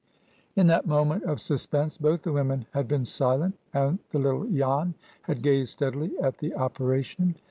In 0.55 0.65
that 0.65 0.87
moment 0.87 1.25
of 1.25 1.39
suspense 1.39 1.99
both 1.99 2.23
the 2.23 2.31
women 2.31 2.65
had 2.73 2.87
been 2.87 3.05
silent, 3.05 3.59
and 3.71 3.99
the 4.09 4.17
little 4.17 4.45
Jan 4.45 4.95
had 5.21 5.43
gazed 5.43 5.73
steadily 5.73 6.17
at 6.19 6.39
the 6.39 6.55
operation. 6.55 7.35